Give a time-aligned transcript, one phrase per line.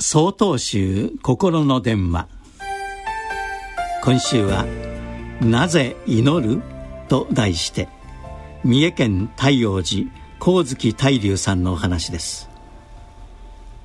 [0.00, 2.28] 総統集心の電話。
[4.04, 4.64] 今週は
[5.42, 6.62] 「なぜ祈る?」
[7.10, 7.88] と題して
[8.62, 10.08] 三重県太陽寺
[10.38, 12.48] 光月太龍さんのお話です。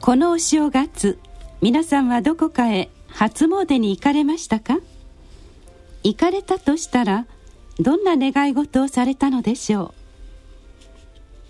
[0.00, 1.18] このお正月
[1.60, 4.78] 皆さんはどこかへ初詣に行かれましたか？
[6.04, 7.26] 行かれたとしたら
[7.80, 9.94] どんな願い事をされたのでしょう？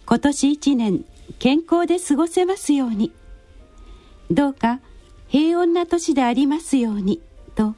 [0.07, 1.05] 今年一年
[1.39, 3.13] 健康で過ごせますように。
[4.31, 4.81] どうか
[5.29, 7.21] 平穏な年でありますように
[7.55, 7.75] と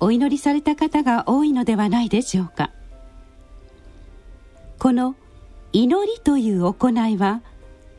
[0.00, 2.70] お祈りされた方が多いのではないでしょうか。
[4.78, 5.14] この
[5.72, 7.40] 祈りという行いは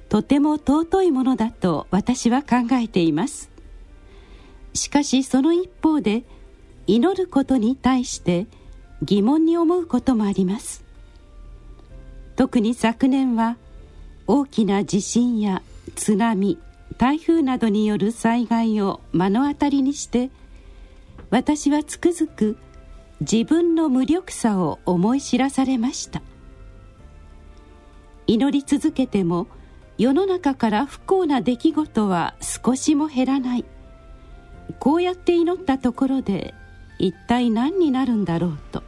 [0.10, 3.50] とても尊いものだと私は考えています。
[4.74, 6.24] しかしその一方で
[6.88, 8.48] 祈ることに対して
[9.02, 10.84] 疑問に思うこともあります。
[12.36, 13.58] 特に昨年は
[14.28, 15.62] 大きな地震や
[15.96, 16.60] 津波
[17.04, 20.32] 台風などによる災害を目の当たりにして
[21.32, 22.56] 私はつくづく
[23.20, 26.22] 自分の無力さを思い知らされました。
[28.26, 29.48] 祈り続けても
[29.98, 33.66] 世の中から不幸な出来事は少しも減らない。
[34.80, 36.54] こうやって祈ったところで
[37.00, 38.82] 一体何になるんだろうと。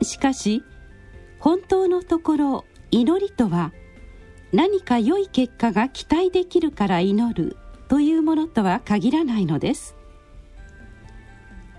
[0.00, 0.62] しかし
[1.38, 3.74] 本当のところ祈りとは
[4.52, 7.56] 何か良い結果が期待できるから祈る
[7.88, 9.94] というものとは限らないのです。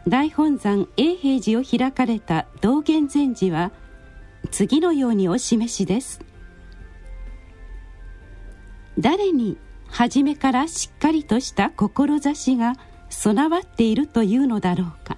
[0.07, 3.71] 大本山永平寺を開かれた道元禅師は
[4.51, 6.21] 次のようにお示しです。
[8.97, 12.75] 誰に初めからしっかりとした志が
[13.09, 15.17] 備わっているというのだろうか。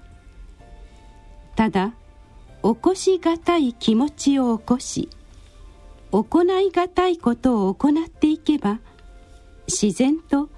[1.56, 1.92] ただ
[2.62, 5.10] 起こしがたい気持ちを起こし
[6.12, 8.80] 行いがたいことを行っていけば
[9.66, 10.50] 自然と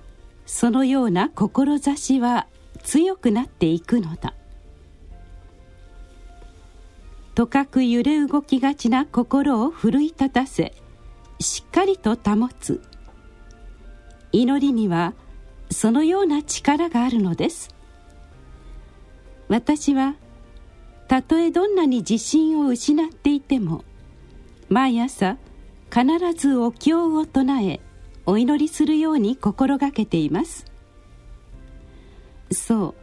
[0.47, 2.49] そのような志は
[2.83, 4.35] 強くなっていくのだ。
[7.35, 10.75] とかく揺れ動きがちな心を奮い立たせ
[11.41, 12.83] しっかりと保つ。
[14.33, 15.15] 祈りには
[15.71, 17.75] そのような力があるのです。
[19.49, 20.17] 私は
[21.07, 23.85] たとえどんなに自信を失っていても
[24.69, 25.37] 毎朝
[25.95, 26.05] 必
[26.37, 27.81] ずお経を唱え
[28.27, 30.67] お祈りするように心がけています。
[32.51, 32.95] そう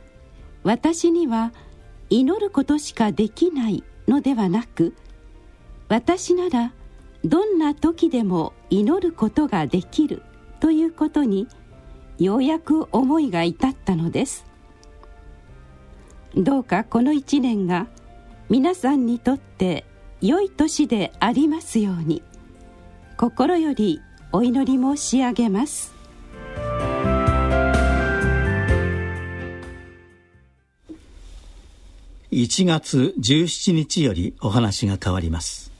[0.63, 1.53] 私には
[2.09, 4.93] 祈ることしかできないのではなく
[5.87, 6.73] 私なら
[7.23, 10.23] どんな時でも祈ることができる
[10.59, 11.47] ということに
[12.19, 14.45] ようやく思いが至ったのです。
[16.35, 17.87] どうかこの一年が
[18.49, 19.85] 皆さんにとって
[20.19, 22.21] 良い年でありますように。
[23.21, 24.01] 心より
[24.31, 25.93] お祈り申し上げます。
[32.31, 35.70] 1月17日よりお話が変わります。